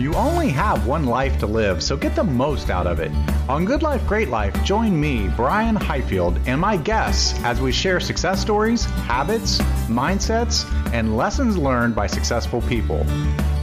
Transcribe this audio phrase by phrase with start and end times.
[0.00, 3.12] You only have one life to live, so get the most out of it.
[3.50, 8.00] On Good Life, Great Life, join me, Brian Highfield, and my guests as we share
[8.00, 9.58] success stories, habits,
[9.88, 10.64] mindsets,
[10.94, 13.04] and lessons learned by successful people.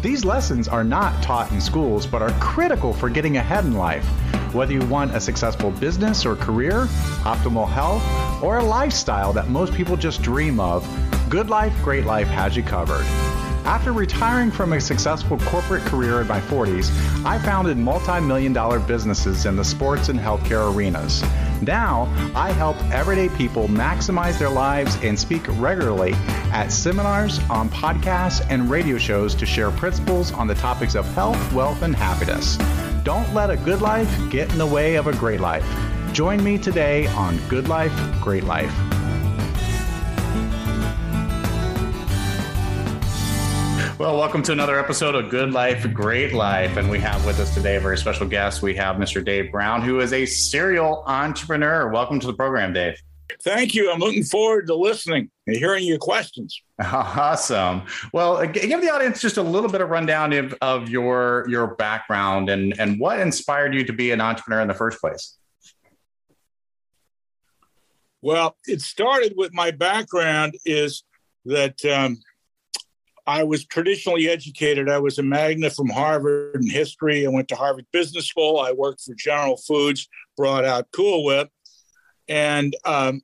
[0.03, 4.05] These lessons are not taught in schools, but are critical for getting ahead in life.
[4.53, 6.85] Whether you want a successful business or career,
[7.23, 8.03] optimal health,
[8.43, 10.87] or a lifestyle that most people just dream of,
[11.31, 13.07] Good Life, Great Life has you covered.
[13.67, 16.89] After retiring from a successful corporate career in my 40s,
[17.25, 21.21] I founded multi million dollar businesses in the sports and healthcare arenas.
[21.61, 22.03] Now,
[22.33, 26.13] I help everyday people maximize their lives and speak regularly
[26.53, 31.51] at seminars, on podcasts, and radio shows to share principles on the topics of health,
[31.51, 32.55] wealth, and happiness.
[33.03, 35.67] Don't let a good life get in the way of a great life.
[36.13, 37.91] Join me today on Good Life,
[38.21, 38.73] Great Life.
[43.99, 46.77] Well, welcome to another episode of Good Life, Great Life.
[46.77, 48.61] And we have with us today a very special guest.
[48.61, 49.25] We have Mr.
[49.25, 51.89] Deaver Brown, who is a serial entrepreneur.
[51.89, 52.97] Welcome to the program, Deaver.
[53.41, 53.91] Thank you.
[53.91, 56.61] I'm looking forward to listening and hearing your questions.
[56.79, 57.81] Awesome.
[58.13, 62.51] Well, give the audience just a little bit of rundown of, of your your background
[62.51, 65.37] and and what inspired you to be an entrepreneur in the first place.
[68.21, 71.03] Well, it started with my background is
[71.45, 72.19] that um,
[73.27, 74.89] I was traditionally educated.
[74.89, 77.25] I was a magna from Harvard in history.
[77.25, 78.59] I went to Harvard Business School.
[78.59, 81.49] I worked for General Foods, brought out Cool Whip.
[82.29, 83.21] And um,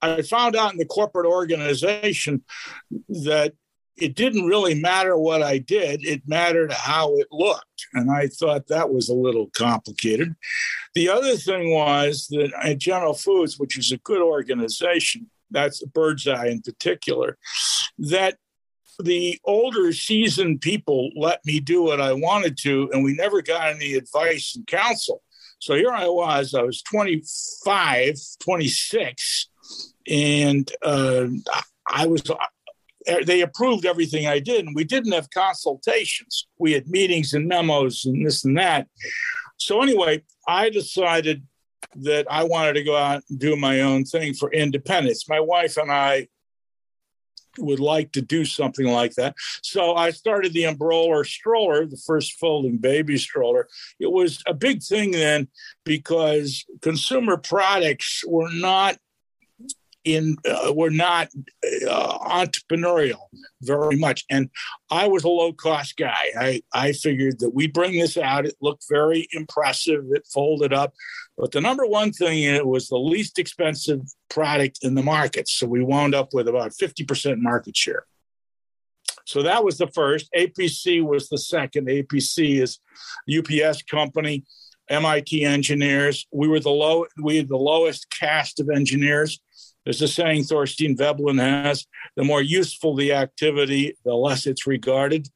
[0.00, 2.44] I found out in the corporate organization
[3.08, 3.54] that
[3.96, 7.86] it didn't really matter what I did, it mattered how it looked.
[7.94, 10.34] And I thought that was a little complicated.
[10.94, 16.26] The other thing was that at General Foods, which is a good organization, that's Birds
[16.26, 17.38] Eye in particular,
[17.98, 18.38] that
[19.02, 23.74] the older seasoned people let me do what I wanted to, and we never got
[23.74, 25.22] any advice and counsel.
[25.58, 29.48] So here I was, I was 25, 26,
[30.08, 31.26] and uh,
[31.88, 32.36] I was, uh,
[33.24, 36.46] they approved everything I did, and we didn't have consultations.
[36.58, 38.88] We had meetings and memos and this and that.
[39.56, 41.46] So anyway, I decided
[41.96, 45.28] that I wanted to go out and do my own thing for independence.
[45.28, 46.28] My wife and I
[47.58, 49.34] would like to do something like that.
[49.62, 53.68] So I started the Umbroller stroller, the first folding baby stroller.
[53.98, 55.48] It was a big thing then
[55.84, 58.98] because consumer products were not
[60.04, 61.28] in uh, were not
[61.88, 63.20] uh, entrepreneurial
[63.62, 64.24] very much.
[64.30, 64.50] And
[64.90, 66.30] i was a low cost guy.
[66.38, 68.46] I i figured that we'd bring this out.
[68.46, 70.04] It looked very impressive.
[70.10, 70.94] It folded up.
[71.36, 75.48] But the number one thing it was the least expensive product in the market.
[75.48, 78.04] So we wound up with about 50% market share.
[79.26, 80.30] So that was the first.
[80.36, 81.88] Apc was the second.
[81.88, 82.78] Apc is
[83.28, 84.44] ups company
[84.90, 86.26] mit engineers.
[86.30, 89.40] We were the low we had the lowest caste of engineers
[89.84, 91.86] there's a saying Thorstein Veblen has
[92.16, 95.28] the more useful the activity, the less it's regarded.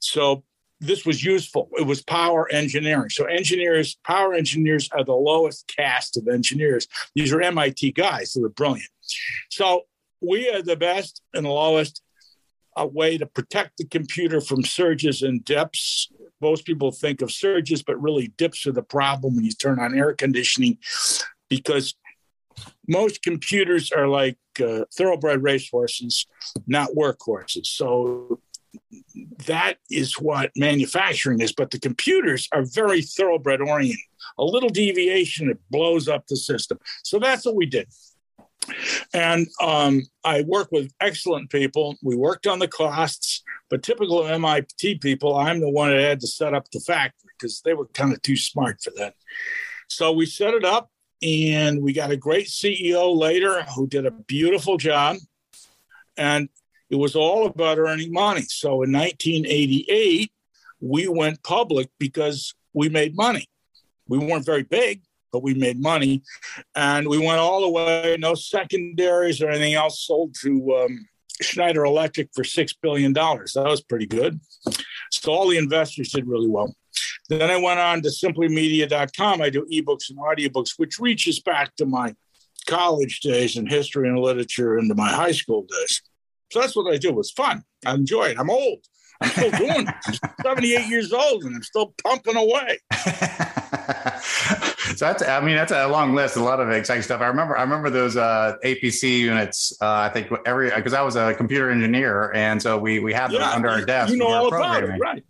[0.00, 0.44] So
[0.80, 1.68] this was useful.
[1.78, 3.10] It was power engineering.
[3.10, 6.88] So engineers, power engineers are the lowest caste of engineers.
[7.14, 8.88] These are MIT guys who are brilliant.
[9.50, 9.82] So
[10.20, 12.02] we are the best and lowest
[12.76, 16.10] a way to protect the computer from surges and dips.
[16.40, 19.96] Most people think of surges, but really dips are the problem when you turn on
[19.96, 20.78] air conditioning
[21.48, 21.94] because
[22.88, 26.26] most computers are like uh, thoroughbred racehorses,
[26.66, 27.66] not workhorses.
[27.66, 28.40] So
[29.46, 31.52] that is what manufacturing is.
[31.52, 33.98] But the computers are very thoroughbred oriented.
[34.38, 36.78] A little deviation, it blows up the system.
[37.04, 37.88] So that's what we did.
[39.14, 41.96] And um, I work with excellent people.
[42.02, 46.26] We worked on the costs, but typical MIT people, I'm the one that had to
[46.26, 49.14] set up the factory because they were kind of too smart for that.
[49.88, 50.90] So we set it up
[51.22, 55.16] and we got a great CEO later who did a beautiful job.
[56.16, 56.48] And
[56.88, 58.42] it was all about earning money.
[58.42, 60.32] So in 1988,
[60.80, 63.48] we went public because we made money.
[64.08, 65.02] We weren't very big,
[65.32, 66.22] but we made money.
[66.74, 71.08] And we went all the way, no secondaries or anything else, sold to um,
[71.40, 73.12] Schneider Electric for $6 billion.
[73.12, 74.40] That was pretty good.
[75.12, 76.74] So all the investors did really well.
[77.30, 79.40] Then I went on to simplymedia.com.
[79.40, 82.14] I do ebooks and audiobooks, which reaches back to my
[82.66, 86.02] college days in history and literature and to my high school days.
[86.50, 87.18] So that's what I do.
[87.20, 87.62] It's fun.
[87.86, 88.36] I enjoy it.
[88.38, 88.80] I'm old.
[89.20, 89.94] I'm still doing it.
[90.24, 92.78] I'm 78 years old and I'm still pumping away.
[94.96, 97.20] so that's I mean that's a long list, a lot of exciting stuff.
[97.20, 99.72] I remember I remember those uh, APC units.
[99.80, 103.28] Uh, I think every because I was a computer engineer, and so we we had
[103.28, 104.12] them yeah, under our desk.
[104.12, 105.22] You know all about it, right?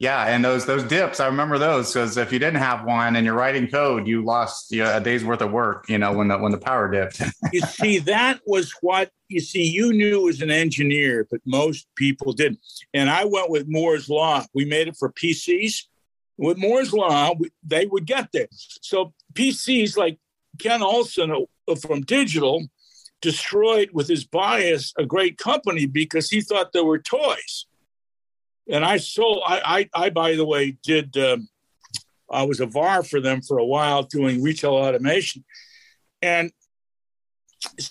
[0.00, 3.26] Yeah, and those those dips, I remember those because if you didn't have one and
[3.26, 5.90] you're writing code, you lost you know, a day's worth of work.
[5.90, 7.20] You know when the when the power dipped.
[7.52, 9.62] you see, that was what you see.
[9.62, 12.60] You knew as an engineer, but most people didn't.
[12.94, 14.42] And I went with Moore's law.
[14.54, 15.84] We made it for PCs.
[16.38, 18.48] With Moore's law, they would get there.
[18.50, 20.18] So PCs like
[20.58, 22.66] Ken Olsen uh, from Digital
[23.20, 27.66] destroyed with his bias a great company because he thought they were toys
[28.68, 29.42] and I sold.
[29.46, 31.16] I, I, I by the way, did.
[31.16, 31.48] Um,
[32.32, 35.44] I was a VAR for them for a while doing retail automation,
[36.22, 36.52] and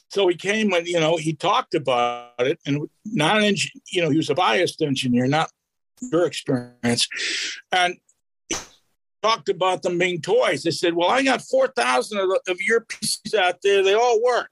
[0.10, 3.81] so he came and you know he talked about it, and not an engineer.
[3.92, 5.51] You know, he was a biased engineer, not
[6.12, 7.07] your experience,
[7.71, 7.98] and
[9.21, 10.63] talked about them being toys.
[10.63, 13.83] They said, "Well, I got four thousand of, of your pieces out there.
[13.83, 14.51] They all work,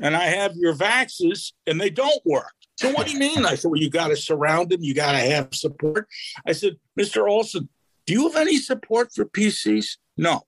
[0.00, 3.44] and I have your Vaxes, and they don't work." So what do you mean?
[3.44, 4.82] I said, well, you got to surround them.
[4.82, 6.08] You got to have support.
[6.46, 7.28] I said, Mr.
[7.28, 7.68] Olsen,
[8.06, 9.98] do you have any support for PCs?
[10.16, 10.44] No.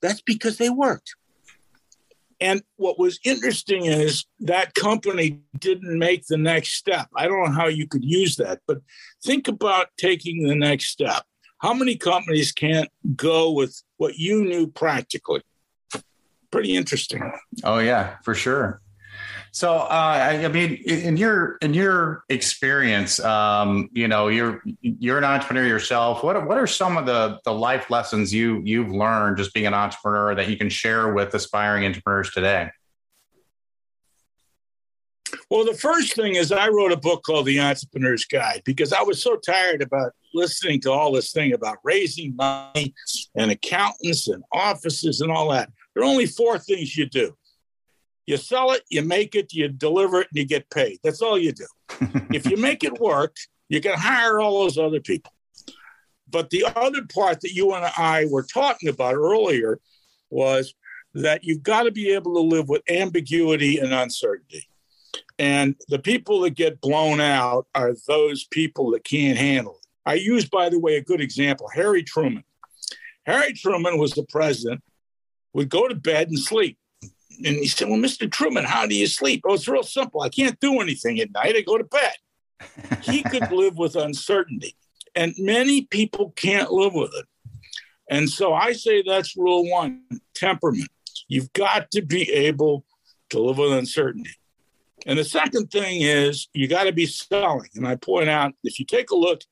[0.00, 1.16] That's because they worked.
[2.40, 7.08] And what was interesting is that company didn't make the next step.
[7.16, 8.78] I don't know how you could use that, but
[9.24, 11.24] think about taking the next step.
[11.58, 15.42] How many companies can't go with what you knew practically?
[16.52, 17.32] Pretty interesting.
[17.64, 18.81] Oh, yeah, for sure.
[19.54, 25.18] So, uh, I, I, mean, in your in your experience, um, you know, you're you're
[25.18, 26.24] an entrepreneur yourself.
[26.24, 29.74] What what are some of the the life lessons you you've learned just being an
[29.74, 32.70] entrepreneur that you can share with aspiring entrepreneurs today?
[35.50, 39.02] Well, the first thing is I wrote a book called The Entrepreneur's Guide because I
[39.02, 42.94] was so tired about listening to all this thing about raising money
[43.34, 45.70] and accountants and offices and all that.
[45.94, 47.36] There are only four things you do
[48.26, 50.98] you sell it, you make it, you deliver it, and you get paid.
[51.02, 51.66] That's all you do.
[52.32, 53.36] if you make it work,
[53.68, 55.32] you can hire all those other people.
[56.28, 59.80] But the other part that you and I were talking about earlier
[60.30, 60.74] was
[61.14, 64.66] that you've got to be able to live with ambiguity and uncertainty.
[65.38, 69.86] And the people that get blown out are those people that can't handle it.
[70.06, 72.44] I use, by the way, a good example Harry Truman.
[73.26, 74.82] Harry Truman was the president,
[75.52, 76.78] would go to bed and sleep.
[77.38, 78.30] And he said, Well, Mr.
[78.30, 79.42] Truman, how do you sleep?
[79.46, 80.22] Oh, it's real simple.
[80.22, 81.56] I can't do anything at night.
[81.56, 82.14] I go to bed.
[83.02, 84.76] he could live with uncertainty.
[85.14, 87.26] And many people can't live with it.
[88.08, 90.02] And so I say that's rule one
[90.34, 90.88] temperament.
[91.28, 92.84] You've got to be able
[93.30, 94.30] to live with uncertainty.
[95.06, 97.68] And the second thing is you got to be selling.
[97.74, 99.42] And I point out if you take a look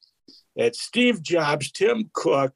[0.58, 2.54] at Steve Jobs, Tim Cook,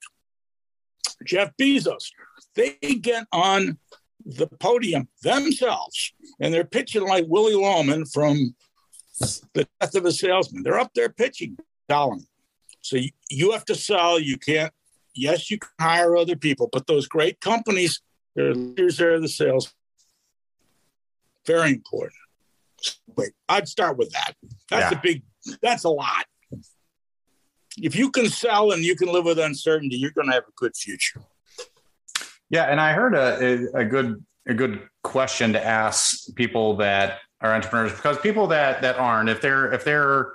[1.24, 2.10] Jeff Bezos,
[2.54, 3.78] they get on
[4.24, 8.54] the podium themselves, and they're pitching like Willy Loman from
[9.52, 10.62] The Death of a Salesman.
[10.62, 11.56] They're up there pitching,
[11.90, 12.26] selling.
[12.80, 14.18] So you, you have to sell.
[14.18, 14.72] You can't.
[15.14, 18.00] Yes, you can hire other people, but those great companies,
[18.34, 19.72] their leaders are the sales.
[21.46, 22.14] Very important.
[23.16, 24.34] Wait, I'd start with that.
[24.70, 24.98] That's yeah.
[24.98, 25.22] a big.
[25.62, 26.26] That's a lot.
[27.76, 30.52] If you can sell and you can live with uncertainty, you're going to have a
[30.56, 31.20] good future.
[32.54, 37.52] Yeah, and I heard a, a, good a good question to ask people that are
[37.52, 40.34] entrepreneurs because people that that aren't if they're if they're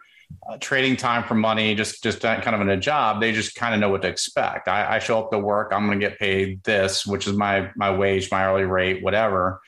[0.49, 3.73] uh, trading time for money just just kind of in a job they just kind
[3.73, 4.67] of know what to expect.
[4.67, 7.71] I, I show up to work i'm going to get paid this which is my
[7.77, 9.61] my wage my hourly rate whatever.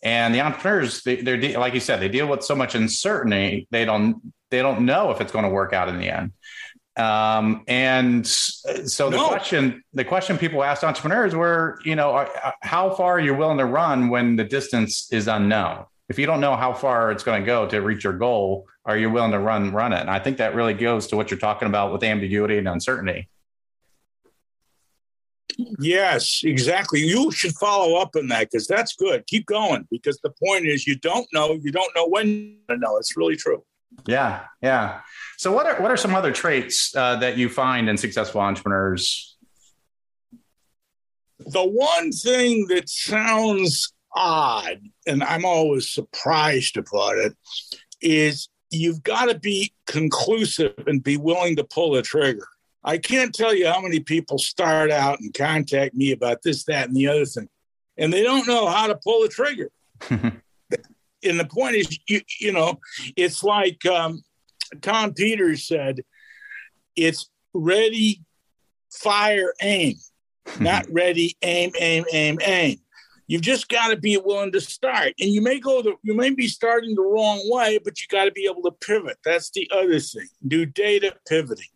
[0.00, 3.84] And the entrepreneurs they, they're like you said they deal with so much uncertainty they
[3.84, 6.30] don't they don't know if it's going to work out in the end
[6.98, 9.28] um, and so the no.
[9.28, 13.58] question, the question people asked entrepreneurs were, you know, are, how far are you willing
[13.58, 15.84] to run when the distance is unknown?
[16.08, 18.96] If you don't know how far it's going to go to reach your goal, are
[18.96, 20.00] you willing to run run it?
[20.00, 23.28] And I think that really goes to what you're talking about with ambiguity and uncertainty.
[25.78, 27.00] Yes, exactly.
[27.00, 29.26] You should follow up on that because that's good.
[29.26, 32.96] Keep going because the point is you don't know, you don't know when to know.
[32.96, 33.64] It's really true.
[34.06, 35.00] Yeah, yeah.
[35.36, 39.36] So, what are what are some other traits uh, that you find in successful entrepreneurs?
[41.38, 47.36] The one thing that sounds odd, and I'm always surprised about it,
[48.00, 52.46] is you've got to be conclusive and be willing to pull the trigger.
[52.84, 56.88] I can't tell you how many people start out and contact me about this, that,
[56.88, 57.48] and the other thing,
[57.96, 59.70] and they don't know how to pull the trigger.
[61.22, 62.78] and the point is, you, you know,
[63.16, 64.22] it's like um,
[64.80, 66.02] Tom Peters said,
[66.96, 68.22] it's ready,
[68.92, 69.96] fire, aim,
[70.60, 72.78] not ready, aim, aim, aim, aim.
[73.26, 75.12] You've just got to be willing to start.
[75.20, 78.24] And you may go the you may be starting the wrong way, but you got
[78.24, 79.18] to be able to pivot.
[79.22, 80.28] That's the other thing.
[80.46, 81.66] Do data pivoting.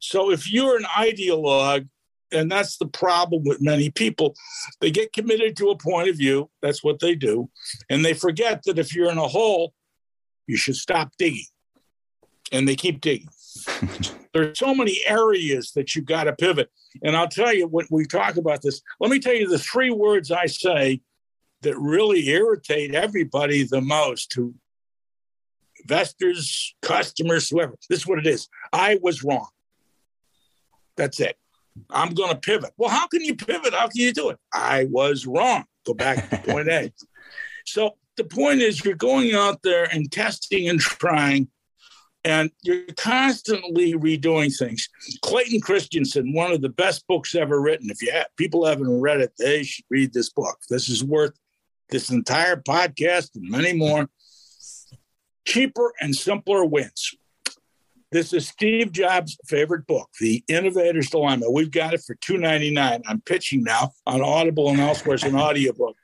[0.00, 1.88] So if you're an ideologue,
[2.32, 4.34] and that's the problem with many people,
[4.80, 6.50] they get committed to a point of view.
[6.62, 7.50] That's what they do.
[7.88, 9.74] And they forget that if you're in a hole,
[10.46, 11.46] you should stop digging.
[12.52, 13.28] And they keep digging.
[14.32, 16.70] There's so many areas that you've got to pivot.
[17.02, 19.90] And I'll tell you when we talk about this, let me tell you the three
[19.90, 21.00] words I say
[21.62, 24.54] that really irritate everybody the most who
[25.80, 27.74] investors, customers, whoever.
[27.88, 28.48] This is what it is.
[28.72, 29.48] I was wrong.
[30.96, 31.36] That's it.
[31.90, 32.72] I'm going to pivot.
[32.76, 33.74] Well, how can you pivot?
[33.74, 34.38] How can you do it?
[34.52, 35.64] I was wrong.
[35.86, 36.92] Go back to point A.
[37.68, 41.48] So the point is, you're going out there and testing and trying,
[42.22, 44.88] and you're constantly redoing things.
[45.22, 47.90] Clayton Christensen, one of the best books ever written.
[47.90, 50.58] If you have, people haven't read it, they should read this book.
[50.70, 51.32] This is worth
[51.90, 54.08] this entire podcast and many more.
[55.44, 57.16] Cheaper and simpler wins.
[58.12, 61.50] This is Steve Jobs' favorite book, The Innovator's Dilemma.
[61.50, 63.02] We've got it for $2.99.
[63.04, 65.96] I'm pitching now on Audible and elsewhere as an audiobook.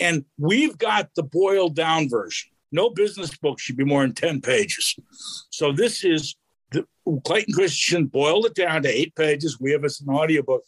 [0.00, 2.50] And we've got the boiled down version.
[2.72, 4.96] No business book should be more than 10 pages.
[5.50, 6.34] So this is
[6.72, 6.84] the
[7.24, 9.60] Clayton Christensen boiled it down to eight pages.
[9.60, 10.64] We have as an audiobook,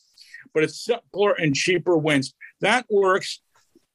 [0.55, 2.33] but it's simpler and cheaper wins.
[2.61, 3.41] That works.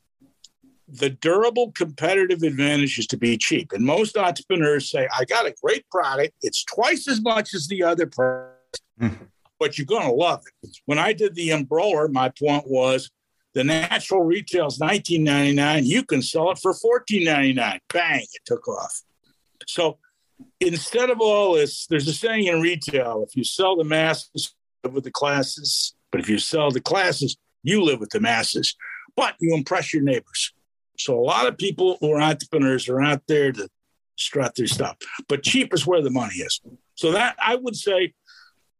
[0.89, 3.71] The durable competitive advantage is to be cheap.
[3.71, 6.33] And most entrepreneurs say, I got a great product.
[6.41, 8.81] It's twice as much as the other product.
[9.00, 9.24] Mm-hmm
[9.62, 10.77] but you're going to love it.
[10.88, 13.12] When I did the Umbroller, my point was
[13.53, 15.86] the natural retail is 19.99.
[15.86, 17.80] You can sell it for 14.99.
[17.94, 18.22] Bang!
[18.22, 19.03] It took off.
[19.68, 20.00] So
[20.60, 24.96] instead of all this, there's a saying in retail: if you sell the masses, live
[24.96, 25.94] with the classes.
[26.12, 28.75] But if you sell the classes, you live with the masses.
[29.15, 30.53] But you impress your neighbors.
[30.98, 33.70] So a lot of people who are entrepreneurs are out there to
[34.15, 34.98] strut their stuff.
[35.30, 36.60] But cheap is where the money is.
[36.96, 38.13] So that I would say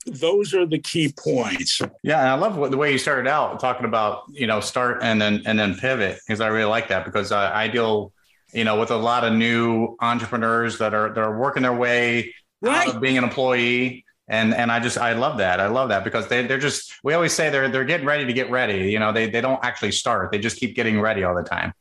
[0.05, 1.81] those are the key points.
[2.03, 5.00] Yeah, and I love what, the way you started out talking about you know start
[5.01, 8.13] and then and then pivot because I really like that because uh, I deal
[8.53, 12.34] you know with a lot of new entrepreneurs that are that are working their way
[12.62, 12.88] right.
[12.88, 14.05] out of being an employee.
[14.27, 17.13] And, and I just I love that I love that because they they're just we
[17.13, 19.91] always say they're they're getting ready to get ready you know they they don't actually
[19.91, 21.74] start they just keep getting ready all the time.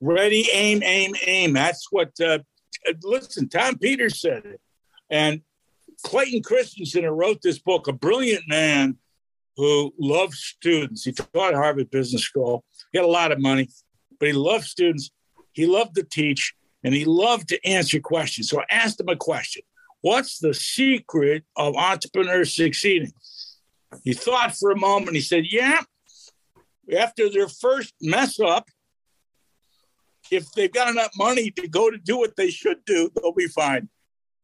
[0.00, 1.52] Ready, aim, aim, aim.
[1.52, 2.18] That's what.
[2.18, 2.38] Uh,
[3.02, 4.60] listen, Tom Peters said it,
[5.10, 5.42] and
[6.04, 8.96] Clayton Christensen, who wrote this book, a brilliant man
[9.56, 11.04] who loved students.
[11.04, 12.64] He taught Harvard Business School.
[12.92, 13.68] He had a lot of money,
[14.18, 15.10] but he loved students.
[15.52, 18.48] He loved to teach and he loved to answer questions.
[18.48, 19.62] So I asked him a question
[20.00, 23.12] What's the secret of entrepreneurs succeeding?
[24.04, 25.16] He thought for a moment.
[25.16, 25.80] He said, Yeah,
[26.96, 28.68] after their first mess up,
[30.30, 33.48] if they've got enough money to go to do what they should do, they'll be
[33.48, 33.88] fine.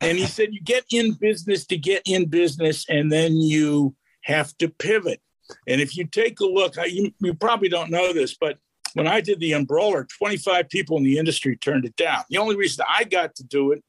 [0.01, 4.57] And he said, you get in business to get in business, and then you have
[4.59, 5.21] to pivot.
[5.67, 8.59] And if you take a look, you, you probably don't know this, but
[8.95, 12.25] when I did the Umbroller, 25 people in the industry turned it down.
[12.31, 13.85] The only reason I got to do it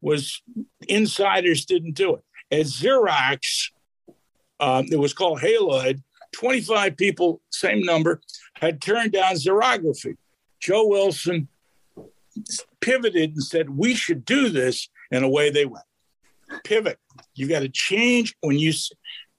[0.00, 0.42] was
[0.86, 2.22] insiders didn't do it.
[2.50, 3.70] At Xerox,
[4.60, 8.20] um, it was called Haloid, 25 people, same number,
[8.54, 10.16] had turned down xerography.
[10.60, 11.48] Joe Wilson
[12.80, 15.84] pivoted and said, We should do this and away they went.
[16.64, 16.98] Pivot.
[17.34, 18.72] You got to change when you.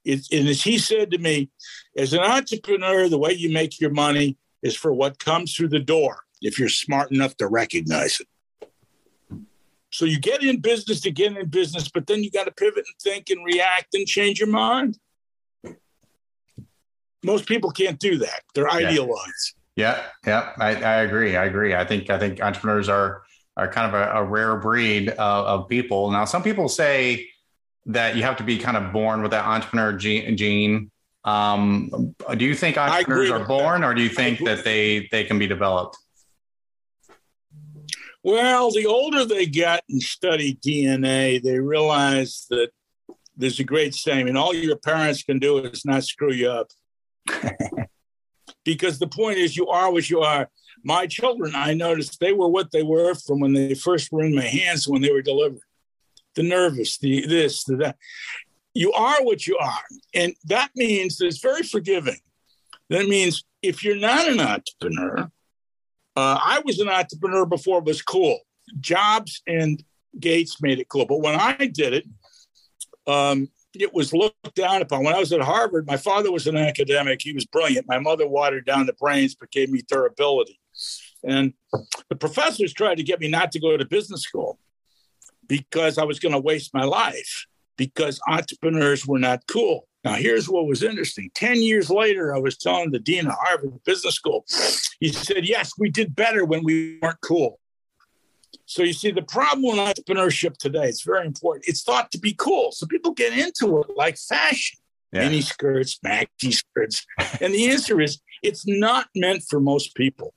[0.03, 1.49] It, and as he said to me,
[1.97, 5.79] as an entrepreneur, the way you make your money is for what comes through the
[5.79, 8.27] door if you're smart enough to recognize it.
[9.89, 12.85] So you get in business to get in business, but then you got to pivot
[12.85, 14.99] and think and react and change your mind.
[17.23, 18.41] Most people can't do that.
[18.53, 18.89] They're yeah.
[18.89, 19.55] idealized.
[19.75, 21.35] Yeah, yeah, I, I, agree.
[21.35, 21.75] I agree.
[21.75, 23.23] I think I think entrepreneurs are
[23.57, 26.11] are kind of a, a rare breed of, of, people.
[26.11, 27.27] Now, some people say
[27.85, 30.91] that you have to be kind of born with that entrepreneur gene.
[31.23, 33.87] Um, do you think entrepreneurs are born, that.
[33.87, 35.97] or do you think that they they can be developed?
[38.23, 42.71] Well, the older they get and study DNA, they realize that
[43.37, 46.71] there's a great saying, and all your parents can do is not screw you up.
[48.65, 50.49] because the point is, you are what you are.
[50.85, 54.35] My children, I noticed they were what they were from when they first were in
[54.35, 55.63] my hands when they were delivered.
[56.35, 57.97] The nervous, the this, the that.
[58.75, 59.83] You are what you are.
[60.13, 62.19] And that means that it's very forgiving.
[62.91, 65.31] That means if you're not an entrepreneur,
[66.15, 68.37] uh, I was an entrepreneur before it was cool.
[68.79, 69.83] Jobs and
[70.19, 71.07] Gates made it cool.
[71.07, 72.05] But when I did it,
[73.07, 75.03] um, it was looked down upon.
[75.03, 77.23] When I was at Harvard, my father was an academic.
[77.23, 77.87] He was brilliant.
[77.87, 80.59] My mother watered down the brains, but gave me durability.
[81.23, 81.53] And
[82.09, 84.59] the professors tried to get me not to go to business school
[85.47, 87.45] because I was going to waste my life
[87.77, 89.87] because entrepreneurs were not cool.
[90.03, 91.31] Now, here's what was interesting.
[91.33, 94.45] 10 years later, I was telling the dean of Harvard Business School,
[94.99, 97.59] he said, Yes, we did better when we weren't cool.
[98.67, 101.65] So you see, the problem with entrepreneurship today, it's very important.
[101.67, 102.71] It's thought to be cool.
[102.71, 104.77] So people get into it like fashion.
[105.11, 105.21] Yeah.
[105.21, 107.05] Mini skirts, maxi skirts.
[107.41, 110.33] and the answer is it's not meant for most people.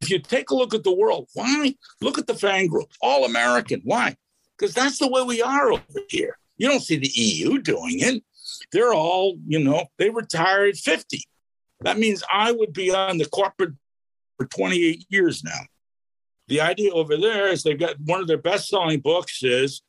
[0.00, 1.74] If you take a look at the world, why?
[2.00, 3.82] Look at the FANG group, all American.
[3.84, 4.16] Why?
[4.58, 6.38] Because that's the way we are over here.
[6.56, 8.22] You don't see the EU doing it
[8.72, 11.22] they're all, you know, they retired at 50.
[11.80, 13.74] That means I would be on the corporate
[14.36, 15.60] for 28 years now.
[16.48, 19.82] The idea over there is they've got one of their best selling books is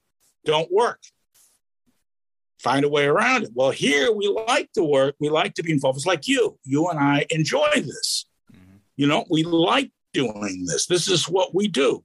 [0.45, 1.01] Don't Work.
[2.59, 3.49] Find a way around it.
[3.55, 5.15] Well, here we like to work.
[5.19, 5.97] We like to be involved.
[5.97, 6.59] It's like you.
[6.63, 8.27] You and I enjoy this.
[8.53, 8.75] Mm-hmm.
[8.95, 10.85] You know, we like doing this.
[10.85, 12.03] This is what we do.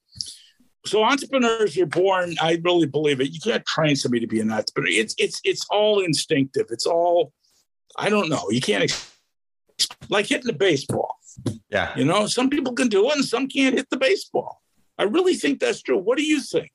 [0.85, 2.37] So entrepreneurs are born.
[2.41, 3.33] I really believe it.
[3.33, 4.89] You can't train somebody to be an entrepreneur.
[4.89, 6.67] It's it's it's all instinctive.
[6.71, 7.33] It's all
[7.97, 8.45] I don't know.
[8.51, 8.91] You can't
[10.09, 11.17] like hitting a baseball.
[11.71, 11.93] Yeah.
[11.97, 14.63] You know, some people can do it and some can't hit the baseball.
[14.99, 15.99] I really think that's true.
[15.99, 16.71] What do you think?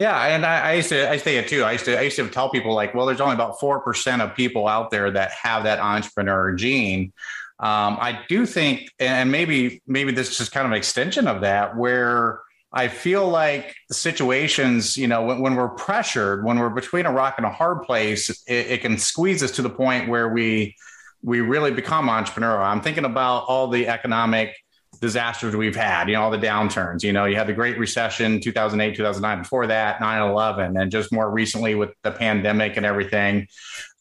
[0.00, 1.62] Yeah, and I, I, used to I say it too.
[1.62, 4.22] I used to I used to tell people like, well, there's only about four percent
[4.22, 7.12] of people out there that have that entrepreneur gene.
[7.58, 11.76] Um, I do think, and maybe maybe this is kind of an extension of that,
[11.76, 12.40] where
[12.72, 17.34] I feel like situations, you know, when, when, we're pressured, when we're between a rock
[17.36, 20.76] and a hard place, it, it, can squeeze us to the point where we
[21.22, 22.64] we really become entrepreneurial.
[22.64, 24.56] I'm thinking about all the economic
[25.00, 27.02] disasters we've had, you know, all the downturns.
[27.02, 29.42] You know, you had the Great Recession, 2008, 2009.
[29.42, 33.48] Before that, 9/11, and just more recently with the pandemic and everything,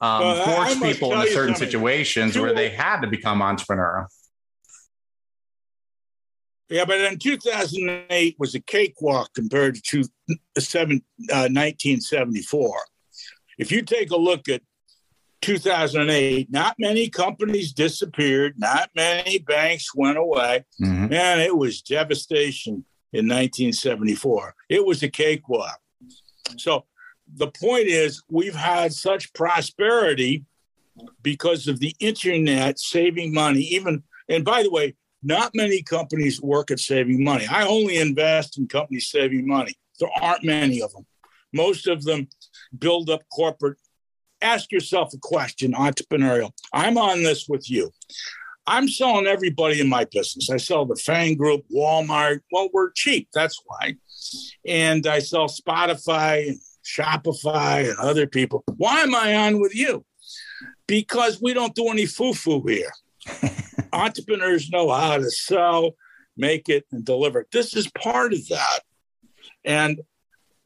[0.01, 4.07] um, well, forced people into certain situations where they had to become entrepreneurial.
[6.69, 10.03] Yeah, but in 2008 was a cakewalk compared to
[10.57, 12.77] seven, uh, 1974.
[13.57, 14.61] If you take a look at
[15.41, 20.65] 2008, not many companies disappeared, not many banks went away.
[20.81, 21.07] Mm-hmm.
[21.07, 24.55] Man, it was devastation in 1974.
[24.69, 25.79] It was a cakewalk.
[26.57, 26.85] So
[27.35, 30.45] the point is, we've had such prosperity
[31.21, 36.71] because of the internet saving money, even, and by the way, not many companies work
[36.71, 37.45] at saving money.
[37.47, 39.73] I only invest in companies saving money.
[39.99, 41.05] There aren't many of them.
[41.53, 42.27] Most of them
[42.77, 43.77] build up corporate.
[44.41, 46.51] Ask yourself a question, entrepreneurial.
[46.73, 47.91] I'm on this with you.
[48.65, 50.49] I'm selling everybody in my business.
[50.49, 52.41] I sell the Fang Group, Walmart.
[52.51, 53.27] Well, we're cheap.
[53.33, 53.95] That's why.
[54.65, 56.53] And I sell Spotify,
[56.85, 58.63] Shopify, and other people.
[58.77, 60.05] Why am I on with you?
[60.87, 62.91] Because we don't do any foo foo here.
[63.93, 65.95] entrepreneurs know how to sell,
[66.37, 67.47] make it, and deliver.
[67.51, 68.79] This is part of that.
[69.65, 69.99] And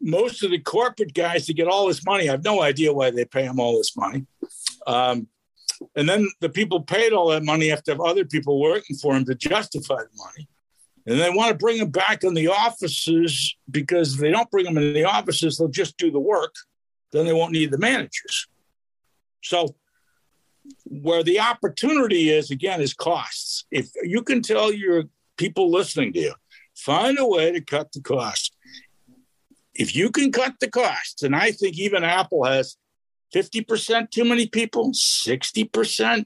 [0.03, 3.09] most of the corporate guys to get all this money, I have no idea why
[3.09, 4.25] they pay them all this money.
[4.85, 5.27] Um,
[5.95, 9.13] and then the people paid all that money have to have other people working for
[9.13, 10.47] them to justify the money.
[11.05, 14.65] And they want to bring them back in the offices because if they don't bring
[14.65, 16.55] them in the offices, they'll just do the work.
[17.11, 18.47] Then they won't need the managers.
[19.41, 19.75] So
[20.85, 23.65] where the opportunity is again is costs.
[23.71, 25.05] If you can tell your
[25.37, 26.33] people listening to you,
[26.75, 28.52] find a way to cut the cost.
[29.75, 32.77] If you can cut the costs, and I think even Apple has
[33.33, 36.25] 50% too many people, 60%.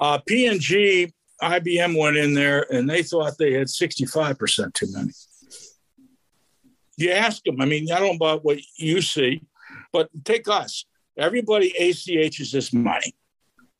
[0.00, 5.10] Uh, P&G IBM went in there and they thought they had 65% too many.
[6.96, 9.42] You ask them, I mean, I don't know about what you see,
[9.92, 10.84] but take us.
[11.18, 13.14] Everybody ACHs this money.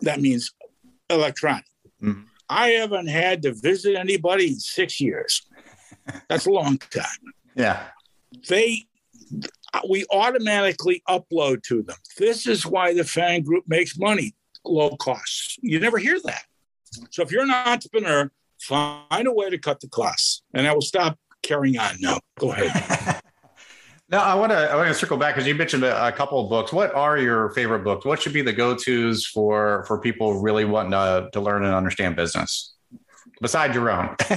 [0.01, 0.53] That means
[1.09, 1.65] electronic.
[2.03, 2.23] Mm-hmm.
[2.49, 5.43] I haven't had to visit anybody in six years.
[6.29, 7.05] That's a long time.
[7.55, 7.85] Yeah.
[8.49, 8.87] They
[9.89, 11.97] we automatically upload to them.
[12.19, 15.59] This is why the FANG group makes money, low costs.
[15.63, 16.45] You never hear that.
[17.11, 20.83] So if you're an entrepreneur, find a way to cut the costs, and I will
[20.83, 21.97] stop carrying on.
[22.01, 22.19] now.
[22.39, 23.21] go ahead.
[24.09, 26.41] now I want to I want to circle back because you mentioned a, a, couple
[26.41, 26.73] of books.
[26.73, 28.05] What are your favorite books?
[28.05, 31.75] What should be the go tos for for people really wanting to to learn and
[31.75, 32.75] understand business?
[33.43, 34.15] Besides your own,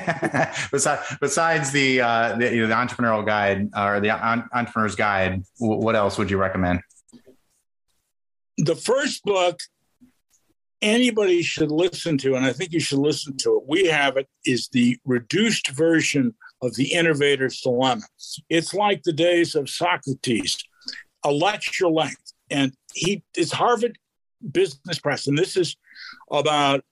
[0.71, 5.95] besides besides the, uh, the, you know, the entrepreneurial guide or the entrepreneur's guide, what
[5.95, 6.81] else would you recommend?
[8.57, 9.59] The first book
[10.81, 13.63] anybody should listen to, and I think you should listen to it.
[13.67, 18.03] We have it, is the reduced version of the Innovator's Dilemma.
[18.49, 20.57] It's like the days of Socrates,
[21.23, 22.33] a lecture length.
[22.49, 23.97] And he is Harvard
[24.51, 25.27] Business Press.
[25.27, 25.75] And this is
[26.31, 26.83] about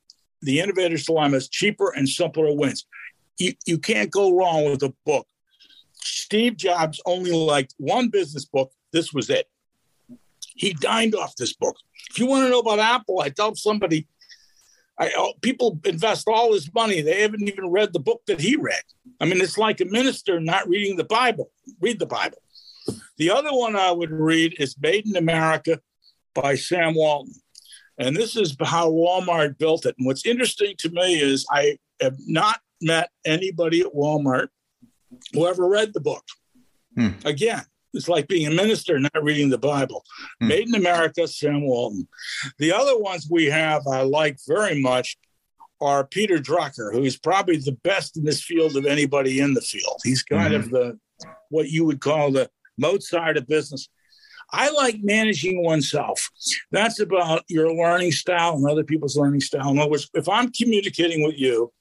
[0.44, 2.86] the Innovator's Dilemma is cheaper and simpler wins.
[3.38, 5.28] You, you can't go wrong with a book.
[5.94, 8.72] Steve Jobs only liked one business book.
[8.92, 9.48] This was it.
[10.56, 11.78] He dined off this book.
[12.12, 14.08] If you want to know about Apple, I tell somebody,
[15.00, 17.02] I, oh, people invest all this money.
[17.02, 18.84] They haven't even read the book that he read.
[19.20, 21.52] I mean, it's like a minister not reading the Bible.
[21.82, 22.38] Read the Bible.
[23.18, 25.80] The other one I would read is Made in America
[26.36, 27.34] by Sam Walton.
[27.98, 29.96] And this is how Walmart built it.
[29.98, 34.48] And what's interesting to me is I have not met anybody at Walmart
[35.34, 36.24] who ever read the book.
[36.96, 37.10] Hmm.
[37.24, 37.62] Again,
[37.94, 40.04] it's like being a minister, not reading the Bible.
[40.42, 40.48] Hmm.
[40.48, 42.08] Made in America, Sam Walton.
[42.58, 45.18] The other ones we have I like very much
[45.82, 50.00] are Peter Drucker, who's probably the best in this field of anybody in the field.
[50.04, 50.64] He's kind mm-hmm.
[50.64, 51.00] of the
[51.50, 53.90] what you would call the Mozart of business.
[54.54, 56.30] I like managing oneself.
[56.72, 59.72] That's about your learning style and other people's learning style.
[59.72, 61.74] In other words, if I'm communicating with you,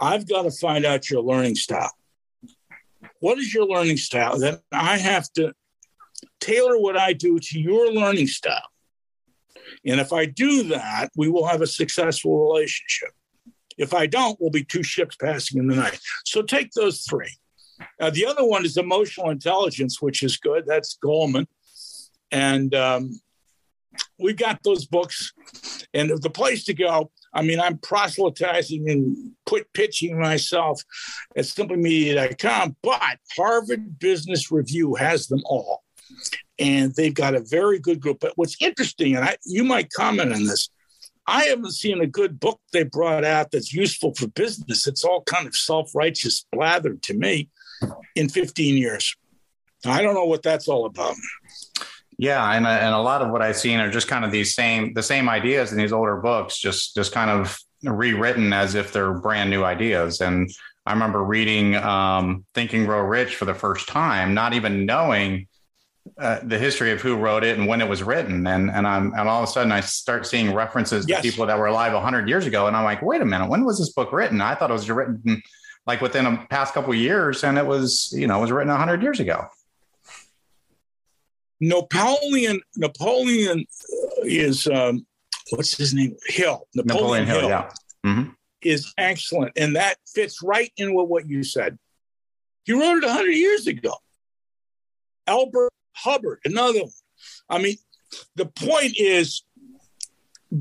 [0.00, 1.92] I've got to find out your learning style.
[3.20, 4.38] What is your learning style?
[4.40, 5.52] Then I have to
[6.40, 8.68] tailor what I do to your learning style.
[9.86, 13.10] And if I do that, we will have a successful relationship.
[13.78, 16.00] If I don't, we'll be two ships passing in the night.
[16.24, 17.36] So take those three.
[18.00, 20.64] Uh, the other one is emotional intelligence, which is good.
[20.66, 21.46] That's Goleman.
[22.30, 23.20] And um,
[24.18, 25.32] we got those books.
[25.94, 30.82] And the place to go, I mean, I'm proselytizing and put pitching myself
[31.36, 35.82] at simplymedia.com, but Harvard Business Review has them all.
[36.58, 38.18] And they've got a very good group.
[38.20, 40.70] But what's interesting, and I, you might comment on this,
[41.26, 44.86] I haven't seen a good book they brought out that's useful for business.
[44.86, 47.50] It's all kind of self righteous blather to me
[48.14, 49.16] in 15 years.
[49.84, 51.16] I don't know what that's all about.
[52.18, 54.94] Yeah, and and a lot of what I've seen are just kind of these same
[54.94, 59.12] the same ideas in these older books, just just kind of rewritten as if they're
[59.12, 60.20] brand new ideas.
[60.20, 60.50] And
[60.86, 65.46] I remember reading um, Think and Grow Rich for the first time, not even knowing
[66.18, 68.46] uh, the history of who wrote it and when it was written.
[68.46, 71.20] And and I'm and all of a sudden I start seeing references yes.
[71.20, 73.64] to people that were alive hundred years ago, and I'm like, wait a minute, when
[73.64, 74.40] was this book written?
[74.40, 75.42] I thought it was written
[75.86, 79.02] like within a past couple years, and it was you know it was written hundred
[79.02, 79.46] years ago.
[81.60, 83.64] Napoleon Napoleon
[84.24, 85.06] is um,
[85.50, 87.70] what's his name Hill Napoleon, Napoleon Hill, Hill yeah.
[88.04, 88.30] Mm-hmm.
[88.62, 91.78] is excellent, and that fits right in with what you said.
[92.64, 93.94] He wrote it hundred years ago.
[95.26, 96.90] Albert Hubbard, another one.
[97.48, 97.76] I mean,
[98.34, 99.42] the point is,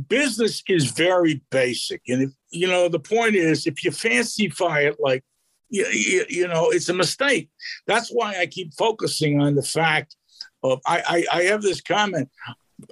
[0.08, 4.96] business is very basic, and if you know, the point is, if you fancify it
[5.00, 5.24] like
[5.70, 7.50] you, you, you know, it's a mistake.
[7.86, 10.16] That's why I keep focusing on the fact
[10.72, 12.30] of I, I, I have this comment.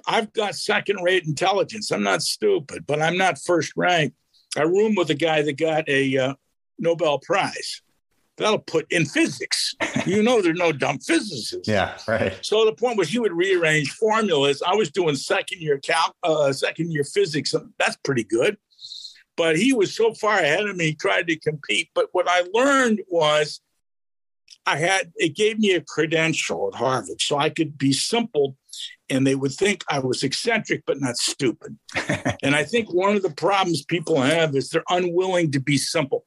[0.06, 1.90] I've got second rate intelligence.
[1.90, 4.14] I'm not stupid, but I'm not first rank.
[4.56, 6.34] I room with a guy that got a uh,
[6.78, 7.82] Nobel Prize.
[8.36, 9.74] That'll put in physics.
[10.06, 11.68] You know, there's no dumb physicists.
[11.68, 12.36] Yeah, right.
[12.42, 14.62] So the point was, he would rearrange formulas.
[14.66, 17.54] I was doing second year cal, uh, second year physics.
[17.78, 18.56] That's pretty good.
[19.36, 21.90] But he was so far ahead of me, He tried to compete.
[21.94, 23.60] But what I learned was
[24.66, 28.56] I had it gave me a credential at Harvard, so I could be simple,
[29.10, 31.76] and they would think I was eccentric but not stupid.
[32.42, 36.24] and I think one of the problems people have is they're unwilling to be simple.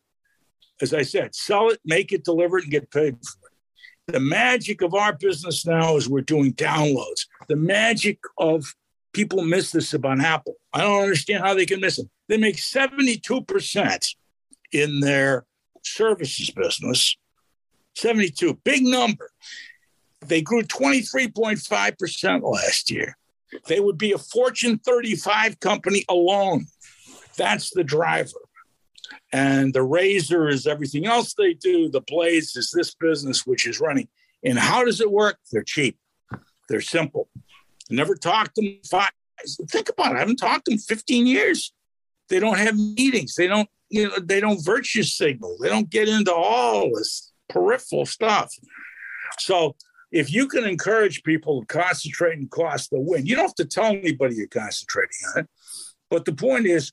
[0.82, 4.14] As I said, sell it, make it, deliver it, and get paid for it.
[4.14, 7.28] The magic of our business now is we're doing downloads.
[7.48, 8.74] The magic of
[9.12, 10.54] people miss this about Apple.
[10.72, 12.08] I don't understand how they can miss it.
[12.30, 14.16] They make 72%
[14.72, 15.46] in their
[15.84, 17.18] services business.
[17.98, 19.32] 72, big number.
[20.22, 23.18] They grew 23.5% last year.
[23.68, 26.68] They would be a Fortune 35 company alone.
[27.38, 28.42] That's the driver.
[29.32, 31.90] And the razor is everything else they do.
[31.90, 34.08] The blades is this business which is running.
[34.44, 35.38] And how does it work?
[35.52, 35.98] They're cheap.
[36.70, 37.30] They're simple.
[37.90, 39.12] Never talked to them five.
[39.70, 40.16] Think about it.
[40.16, 41.74] I haven't talked to them 15 years.
[42.30, 43.36] They don't have meetings.
[43.36, 45.58] They don't, you know, they don't virtue signal.
[45.62, 48.54] They don't get into all this peripheral stuff.
[49.40, 49.76] So
[50.12, 53.66] if you can encourage people to concentrate and cost the win, you don't have to
[53.66, 55.50] tell anybody you're concentrating on it.
[56.10, 56.92] But the point is,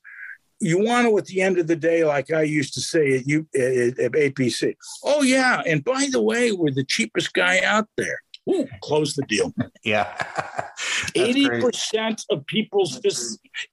[0.61, 3.27] you want to, at the end of the day, like I used to say at,
[3.27, 5.63] you, at, at APC, oh, yeah.
[5.67, 8.21] And by the way, we're the cheapest guy out there.
[8.49, 9.53] Ooh, close the deal.
[9.85, 10.17] Yeah.
[11.15, 12.99] Eighty percent of people's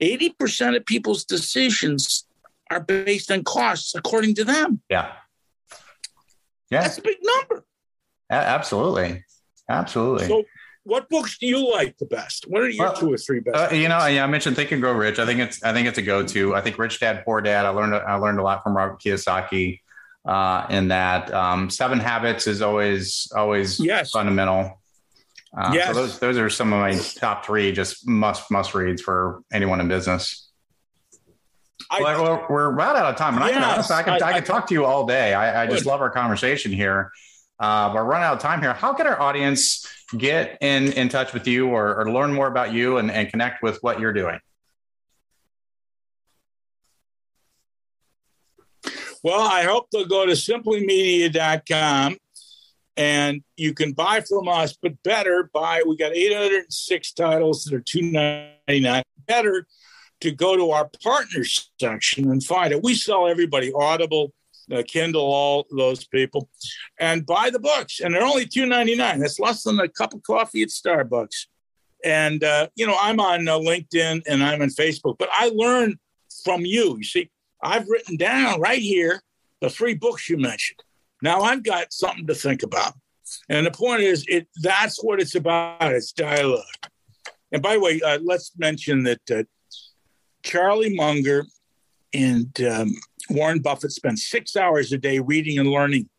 [0.01, 2.27] eighty percent of people's decisions
[2.69, 4.81] are based on costs, according to them.
[4.89, 5.13] Yeah.
[6.71, 6.81] Yeah.
[6.81, 7.65] That's a big number.
[8.29, 9.23] absolutely.
[9.69, 10.27] Absolutely.
[10.27, 10.43] So,
[10.83, 12.45] what books do you like the best?
[12.47, 13.71] What are your well, two or three best?
[13.71, 15.19] Uh, you know, yeah, I mentioned Think and Grow Rich.
[15.19, 16.55] I think it's I think it's a go-to.
[16.55, 17.65] I think Rich Dad Poor Dad.
[17.65, 19.81] I learned I learned a lot from Robert Kiyosaki
[20.25, 21.31] uh, in that.
[21.31, 24.11] Um, Seven Habits is always always yes.
[24.11, 24.81] fundamental.
[25.55, 25.87] Uh, yes.
[25.89, 29.79] So those those are some of my top three, just must must reads for anyone
[29.81, 30.50] in business.
[31.89, 34.29] I, well, we're, we're about out of time, and yes, I can I can I,
[34.29, 35.33] I, can talk to you all day.
[35.33, 37.11] I, I just love our conversation here.
[37.59, 38.73] Uh, but run out of time here.
[38.73, 42.73] How can our audience get in in touch with you or, or learn more about
[42.73, 44.39] you and, and connect with what you're doing?
[49.23, 52.17] Well, I hope they'll go to simplymedia.com
[52.97, 55.83] and you can buy from us, but better buy.
[55.87, 59.03] We got 806 titles that are 299.
[59.27, 59.67] Better
[60.21, 62.83] to go to our partners section and find it.
[62.83, 64.33] We sell everybody Audible,
[64.71, 66.49] uh, Kindle, all those people,
[66.99, 67.99] and buy the books.
[67.99, 69.19] And they're only 299.
[69.19, 71.47] That's less than a cup of coffee at Starbucks.
[72.03, 75.99] And uh, you know, I'm on uh, LinkedIn and I'm on Facebook, but I learn
[76.43, 76.97] from you.
[76.97, 77.29] You see,
[77.61, 79.21] I've written down right here
[79.59, 80.81] the three books you mentioned.
[81.21, 82.93] Now I've got something to think about.
[83.49, 85.93] And the point is, it that's what it's about.
[85.93, 86.63] It's dialogue.
[87.51, 89.43] And by the way, uh, let's mention that uh,
[90.43, 91.45] Charlie Munger
[92.13, 92.93] and um,
[93.29, 96.09] Warren Buffett spend six hours a day reading and learning.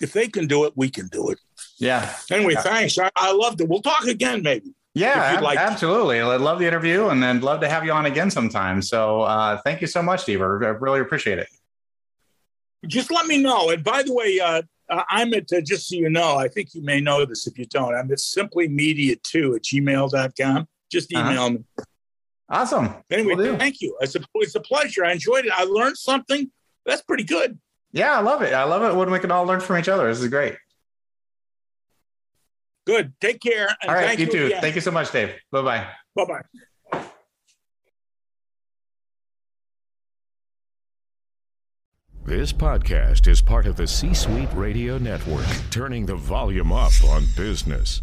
[0.00, 1.38] If they can do it, we can do it.
[1.78, 2.14] Yeah.
[2.30, 2.62] Anyway, yeah.
[2.62, 2.98] thanks.
[2.98, 3.68] I, I loved it.
[3.68, 4.74] We'll talk again, maybe.
[4.94, 6.20] Yeah, like absolutely.
[6.20, 8.80] I'd love the interview and then love to have you on again sometime.
[8.80, 10.40] So uh, thank you so much, Steve.
[10.40, 11.48] I really appreciate it.
[12.86, 13.70] Just let me know.
[13.70, 16.82] And by the way, uh, I'm at, uh, just so you know, I think you
[16.82, 20.68] may know this if you don't, I'm at simplymedia2 at gmail.com.
[20.92, 21.30] Just uh-huh.
[21.30, 21.50] email uh-huh.
[21.50, 21.64] me.
[22.48, 22.94] Awesome.
[23.10, 23.96] Anyway, we'll thank you.
[24.00, 25.04] It's a, it's a pleasure.
[25.04, 25.52] I enjoyed it.
[25.54, 26.50] I learned something.
[26.84, 27.58] That's pretty good.
[27.92, 28.52] Yeah, I love it.
[28.52, 30.08] I love it when we can all learn from each other.
[30.08, 30.56] This is great.
[32.86, 33.14] Good.
[33.20, 33.68] Take care.
[33.86, 34.46] all right, you, you too.
[34.46, 34.60] Again.
[34.60, 35.34] Thank you so much, Deaver.
[35.50, 35.86] Bye bye.
[36.14, 37.00] Bye bye.
[42.26, 47.26] This podcast is part of the C Suite Radio Network, turning the volume up on
[47.36, 48.00] business.